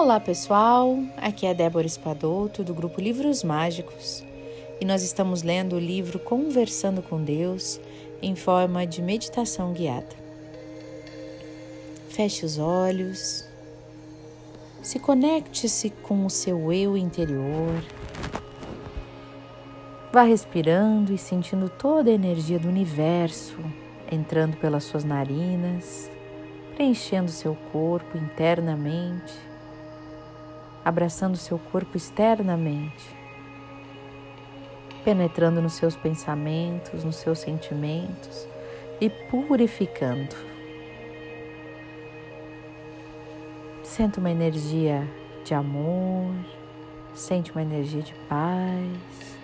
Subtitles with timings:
[0.00, 4.24] Olá pessoal, aqui é Débora Espadoto do grupo Livros Mágicos.
[4.80, 7.78] E nós estamos lendo o livro Conversando com Deus
[8.22, 10.16] em forma de meditação guiada.
[12.08, 13.46] Feche os olhos,
[14.80, 17.84] se conecte-se com o seu eu interior,
[20.10, 23.58] vá respirando e sentindo toda a energia do universo
[24.10, 26.10] entrando pelas suas narinas,
[26.74, 29.49] preenchendo seu corpo internamente
[30.84, 33.14] abraçando seu corpo externamente,
[35.04, 38.46] penetrando nos seus pensamentos, nos seus sentimentos
[39.00, 40.36] e purificando.
[43.82, 45.06] Sente uma energia
[45.44, 46.32] de amor,
[47.14, 49.38] sente uma energia de paz.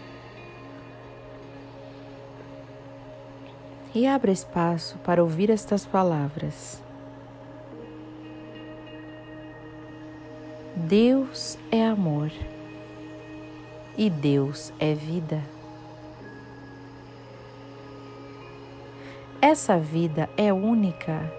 [3.94, 6.85] E abra espaço para ouvir estas palavras.
[10.78, 12.30] Deus é amor
[13.96, 15.42] e Deus é vida.
[19.40, 21.32] Essa vida é única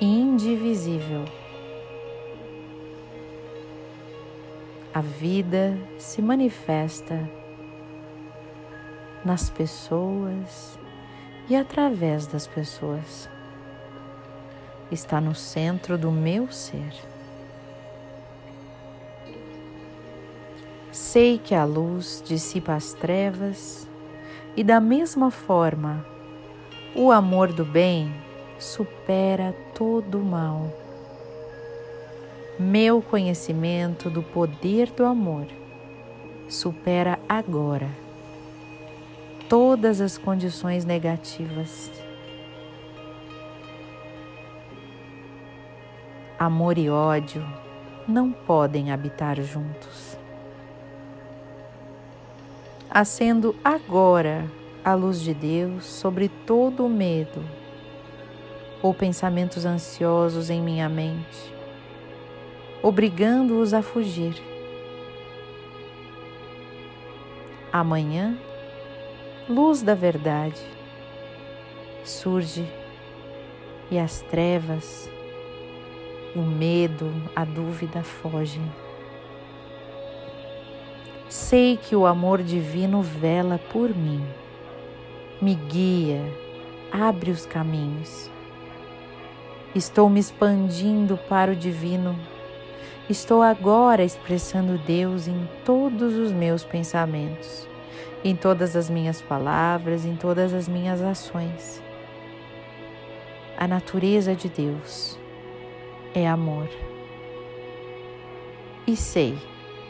[0.00, 1.24] e indivisível.
[4.92, 7.30] A vida se manifesta
[9.24, 10.76] nas pessoas
[11.48, 13.30] e através das pessoas.
[14.90, 17.11] Está no centro do meu ser.
[21.12, 23.86] Sei que a luz dissipa as trevas
[24.56, 26.06] e, da mesma forma,
[26.96, 28.10] o amor do bem
[28.58, 30.72] supera todo o mal.
[32.58, 35.46] Meu conhecimento do poder do amor
[36.48, 37.90] supera agora
[39.50, 41.90] todas as condições negativas.
[46.38, 47.46] Amor e ódio
[48.08, 50.21] não podem habitar juntos
[52.94, 54.44] acendo agora
[54.84, 57.42] a luz de Deus sobre todo o medo
[58.82, 61.54] ou pensamentos ansiosos em minha mente,
[62.82, 64.34] obrigando-os a fugir.
[67.72, 68.36] Amanhã,
[69.48, 70.60] luz da verdade
[72.04, 72.68] surge
[73.90, 75.08] e as trevas,
[76.36, 78.62] o medo, a dúvida fogem.
[81.32, 84.22] Sei que o amor divino vela por mim,
[85.40, 86.20] me guia,
[86.92, 88.30] abre os caminhos.
[89.74, 92.14] Estou me expandindo para o divino.
[93.08, 97.66] Estou agora expressando Deus em todos os meus pensamentos,
[98.22, 101.82] em todas as minhas palavras, em todas as minhas ações.
[103.56, 105.18] A natureza de Deus
[106.14, 106.68] é amor.
[108.86, 109.38] E sei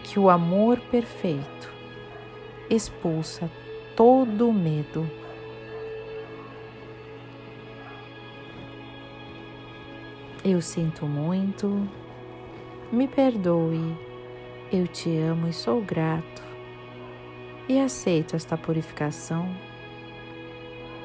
[0.03, 1.73] que o amor perfeito
[2.69, 3.51] expulsa
[3.97, 5.09] todo o medo.
[10.45, 11.89] Eu sinto muito,
[12.91, 13.97] me perdoe,
[14.73, 16.43] eu te amo e sou grato.
[17.69, 19.49] E aceito esta purificação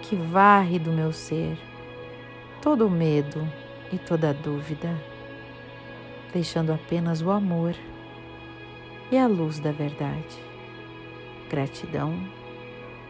[0.01, 1.57] que varre do meu ser
[2.61, 3.47] todo o medo
[3.91, 4.89] e toda a dúvida,
[6.33, 7.75] deixando apenas o amor
[9.11, 10.37] e a luz da verdade.
[11.49, 12.13] Gratidão,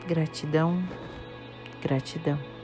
[0.08, 0.84] gratidão,
[1.82, 2.57] gratidão.